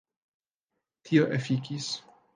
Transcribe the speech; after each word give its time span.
Tio 1.11 1.27
efikis. 1.37 1.91